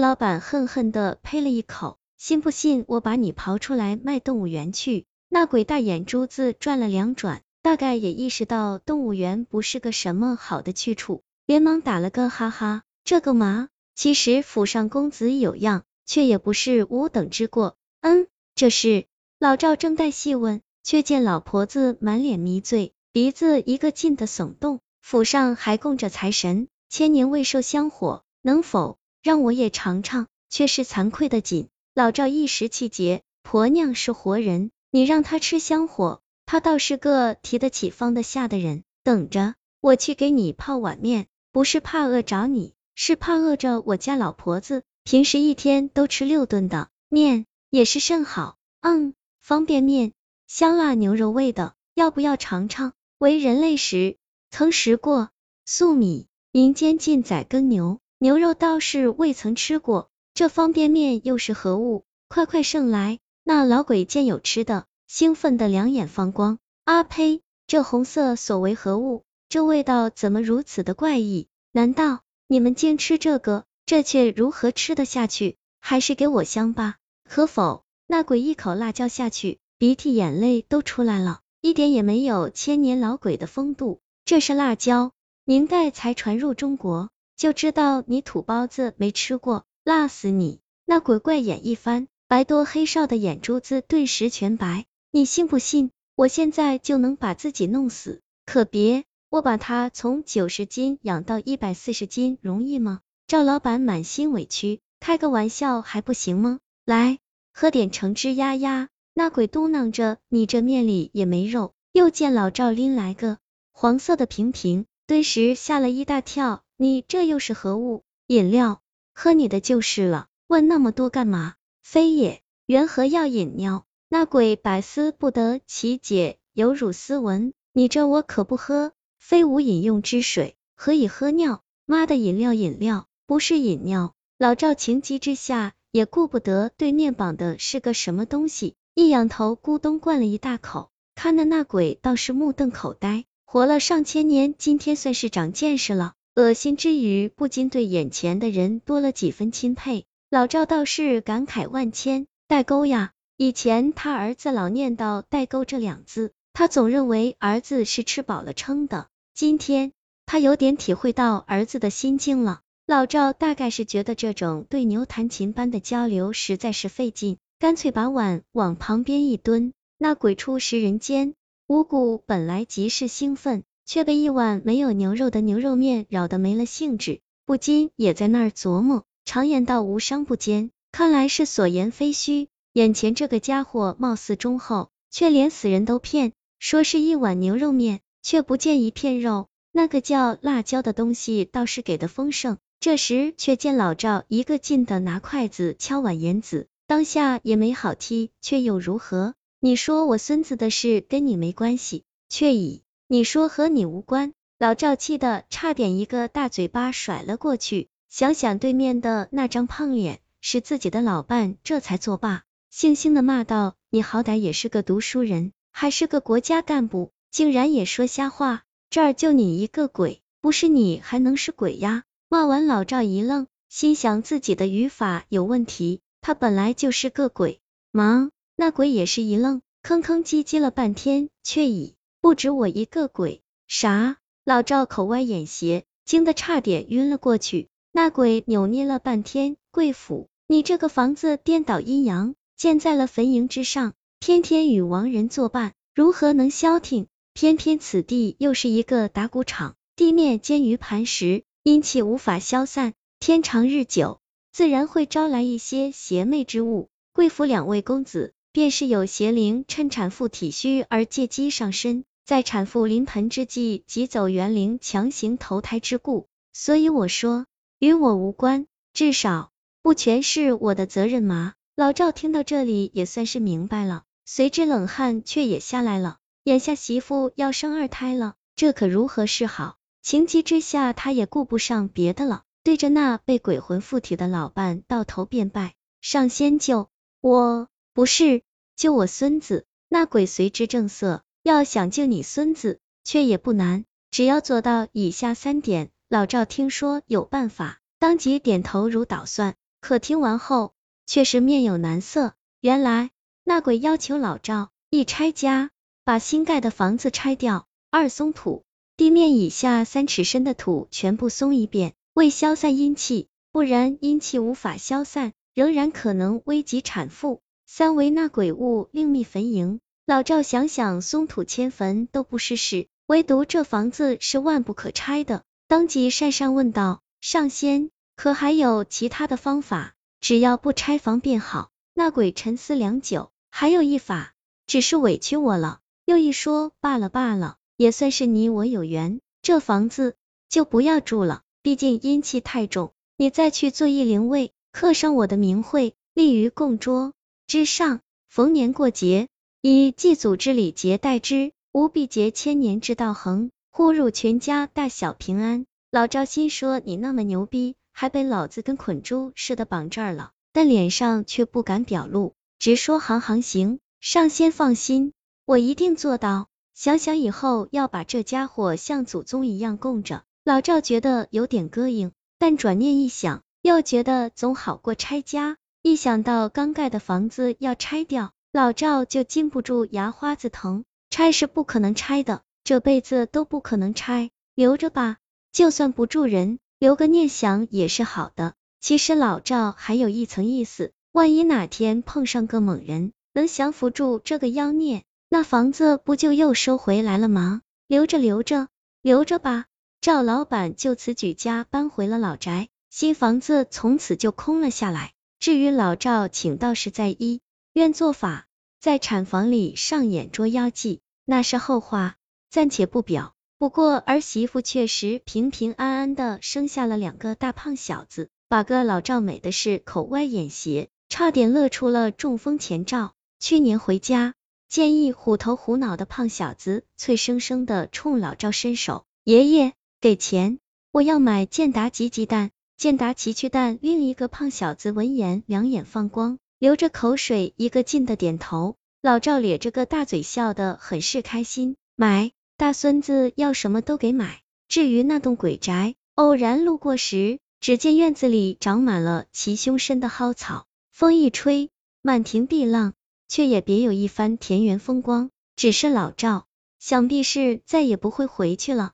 [0.00, 5.04] 老板恨恨的呸了一口，信不信我把你刨出来卖动物园去？
[5.28, 12.82] 那鬼大眼珠子转了两转，大概也意识到动物园不是个什么好的去处，连忙打了个哈哈。
[13.04, 17.76] 这个嘛，其实府上公子有样，却也不是无等之过。
[18.00, 19.04] 嗯，这是。
[19.38, 24.80] 老赵正待细问，却见老婆子满脸迷醉，鼻子一个劲的耸动。
[25.02, 28.96] 府上还供着财神，千年未受香火，能否？
[29.22, 31.68] 让我也尝尝，却是惭愧的紧。
[31.94, 38.84] 老赵一时气结，婆娘是活人，你让她吃香火，她倒是个提得起放得下的人。
[39.02, 44.82] 等着，我去给你泡碗面，不是怕饿着你，是怕饿着我家老婆子。
[45.04, 48.56] 平时一天都吃六顿的面，也是甚好。
[48.80, 50.12] 嗯，方便面，
[50.46, 52.92] 香辣牛肉味的，要不要尝尝？
[53.18, 54.16] 为人类时
[54.50, 55.30] 曾食过
[55.66, 58.00] 粟米，民间禁宰耕牛。
[58.22, 62.04] 牛肉倒是未曾吃过，这方便面又是何物？
[62.28, 63.18] 快快盛来！
[63.44, 66.58] 那老鬼见有吃的，兴奋的两眼放光。
[66.84, 67.40] 啊呸！
[67.66, 69.24] 这红色所为何物？
[69.48, 71.48] 这味道怎么如此的怪异？
[71.72, 73.64] 难道你们竟吃这个？
[73.86, 75.56] 这却如何吃得下去？
[75.80, 76.96] 还是给我香吧，
[77.26, 77.84] 可否？
[78.06, 84.02] 那鬼一口辣椒下去，鼻涕眼泪都出来了，一点也没有千年老鬼的风度。
[84.26, 85.12] 这是辣椒，
[85.46, 87.08] 明代才传入中国。
[87.40, 90.60] 就知道你土包子没吃过，辣死你！
[90.84, 94.84] 那鬼怪眼一翻，白多黑少的眼珠子顿时全白。
[95.10, 95.90] 你信不信？
[96.14, 98.20] 我现在就能把自己弄死？
[98.44, 103.00] 可别，我把他从九十斤养到一百四十斤容易吗？
[103.26, 106.58] 赵老板满心委屈，开个玩笑还不行吗？
[106.84, 107.20] 来，
[107.54, 108.90] 喝点橙汁压压。
[109.14, 111.72] 那鬼嘟囔着，你这面里也没肉。
[111.92, 113.38] 又见老赵拎来个
[113.72, 116.64] 黄色的瓶瓶，顿时吓了一大跳。
[116.82, 118.04] 你这又是何物？
[118.26, 118.80] 饮料，
[119.12, 120.28] 喝你的就是了。
[120.46, 121.56] 问那么多干嘛？
[121.82, 123.84] 非也，缘何要饮料？
[124.08, 127.52] 那鬼百思不得其解，有辱斯文。
[127.74, 131.62] 你这我可不喝，非无饮用之水，何以喝尿？
[131.84, 134.14] 妈的，饮料饮料，不是饮料。
[134.38, 143.26] 老赵情急之下，也顾不得对面绑的是个什么东西，一仰头咕咚灌了一大口，看的那鬼倒是目瞪口呆。
[143.44, 146.14] 活了上千年，今天算是长见识了。
[146.36, 150.04] 恶心之余，不禁对眼前的人多了几分钦佩。
[150.30, 153.10] 老赵倒是感慨万千，代沟呀！
[153.36, 159.08] 以前他儿子老念叨代沟这两字，他总认为儿子是吃饱了撑的。
[159.34, 159.92] 今天
[160.24, 162.60] 他有点体会到儿子的心境了。
[162.86, 169.72] 老赵大概是觉得这种对牛弹琴般的交流实在是费劲，干脆把碗往旁边一蹲。
[169.98, 171.34] 那鬼畜食人间，
[171.66, 173.64] 五谷本来极是兴奋。
[173.90, 182.46] 却被一碗没有牛肉的牛肉面扰得没了兴致，不禁也在那儿琢磨：常言道无商不奸，看来是所言非虚。
[182.72, 189.48] 眼前这个家伙貌似忠厚，却连死人都骗，说是一碗牛肉面，却不见一片肉。
[189.72, 192.58] 那个叫辣椒的东西倒是给的丰盛。
[192.78, 199.34] 这时却见老赵一个劲的拿筷子敲碗言子，当下也没好踢，却又如何？
[199.58, 202.82] 你说我孙子的事跟你没关系，却已。
[203.12, 207.88] 你说和你无关，老赵气的差点一个大嘴巴甩了过去。
[208.08, 218.62] 想想对面的那张胖脸是自己的老伴，这才作罢，悻悻的骂道：“你好歹也是个读书人，还是个国家干部，竟然也说瞎话！
[218.90, 227.60] 这儿就你一个鬼，不是你还能是鬼呀？”骂完，老赵一愣，心想自己的语法有问题，他本来就是个鬼
[227.90, 228.30] 吗？
[228.54, 231.96] 那鬼也是一愣，吭吭唧唧了半天，却已。
[232.22, 234.18] 不止我一个鬼，啥？
[234.44, 237.68] 老赵口歪眼斜，惊得差点晕了过去。
[237.92, 247.06] 那鬼扭捏了半天，贵府，你这个房子颠倒阴阳，建在了坟茔之上，天天与亡人作伴，如何能消停？
[247.32, 254.20] 偏偏此地又是一个打谷场，地面坚于磐石，阴气无法消散，天长日久，
[254.52, 256.90] 自然会招来一些邪魅之物。
[257.14, 262.04] 贵府两位公子，便是有邪灵趁产妇体虚而借机上身。
[262.24, 267.46] 在产妇临盆之际，急走园林，强行投胎之故，所以我说
[267.78, 269.50] 与我无关，至少
[269.82, 271.54] 不全是我的责任嘛。
[271.74, 276.18] 老赵听到这里也算是明白了，随之冷汗却也下来了。
[276.44, 279.76] 眼下媳妇要生二胎了，这可如何是好？
[280.02, 286.90] 情急之下，他也顾不上别的了，对着那被鬼魂附体的老伴倒头便拜：上仙救
[287.20, 288.42] 我，不是
[288.76, 289.66] 救我孙子。
[289.88, 291.22] 那鬼随之正色。
[291.42, 295.90] 要想救你孙子，却也不难，只要做到以下三点。
[296.08, 299.54] 老赵听说有办法，当即点头如捣蒜。
[299.80, 300.74] 可听完后
[301.06, 302.34] 却是面有难色。
[302.60, 303.10] 原来
[303.42, 305.70] 那鬼要求老赵一拆家，
[306.04, 308.64] 把新盖的房子拆掉，二松土，
[308.98, 317.40] 地面以下三尺深的土全部松一遍，为消散阴气，不然阴气无法消散，仍然可能危及产妇。
[317.66, 319.78] 三为那鬼物另觅坟茔。
[320.10, 329.94] 老赵想想，松土迁坟都不是事，唯独这房子是万不可拆的，当即讪讪问道：“上仙，可还有其他的方法？
[330.20, 334.34] 只要不拆房便好。”那鬼沉思良久，还有一法，
[334.66, 335.78] 只是委屈我了。
[336.06, 340.16] 又一说罢了罢了，也算是你我有缘，这房子
[340.48, 342.92] 就不要住了，毕竟阴气太重。
[343.16, 347.12] 你再去做一灵位，刻上我的名讳，立于供桌
[347.46, 349.28] 之上，逢年过节。
[349.62, 355.66] 以祭祖之礼节待之，吾必结千年之道恒，呼入全家大小平安。
[355.90, 365.12] 老赵心说：“你那么牛逼，还被老子跟捆猪似的绑这儿了。”但脸上却不敢表露，直说：“行行行，上仙放心，
[365.44, 366.48] 我一定做到。
[366.74, 375.58] 想想以后要把这家伙像祖宗一样供着。”老赵觉得有点膈应，但转念一想，又觉得总好过拆家。
[375.82, 385.18] 一想到刚盖的房子要拆掉，老赵就禁不住牙花子疼，拆是不可能拆的，这辈子都不可能拆，留着吧，
[385.52, 388.54] 就算不住人，留个念想也是好的。
[388.80, 397.62] 其实老赵还有一层意思，万一哪天碰上个猛人，能降服住这个妖孽，那房子不就又收回来了吗？
[397.86, 398.66] 留着留着
[399.00, 399.66] 留着吧。
[400.00, 405.12] 赵老板就此举家搬回了老宅，新房子从此就空了下来。
[405.38, 407.40] 至于老赵请道士再医。
[407.72, 408.48] 愿做法，
[408.80, 412.16] 在产房里上演捉妖记，那是后话，
[412.50, 413.34] 暂且不表。
[413.58, 423.12] 不过儿媳妇确实平平安安的生下了两个大胖小子，把个老赵美的是口歪眼斜，差点乐出了中风前兆。
[423.38, 424.34] 去年回家，
[424.68, 430.58] 见一虎头虎脑的胖小子，脆生生的冲老赵伸手：“爷爷，给钱，
[430.90, 436.38] 我要买健达吉吉蛋，健达奇趣蛋。”另一个胖小子闻言，两眼放光。
[436.60, 438.76] 流着口水，一个劲的点头。
[439.00, 441.76] 老赵咧着个大嘴，笑得很是开心。
[441.96, 444.42] 买，大孙子要什么都给买。
[444.68, 451.70] 至于那栋鬼宅，偶然路过时，只见院子里长满了齐胸深的蒿草，风一吹，
[452.02, 452.92] 满庭碧浪，
[453.26, 455.30] 却也别有一番田园风光。
[455.56, 456.46] 只是老赵，
[456.78, 458.92] 想必是再也不会回去了。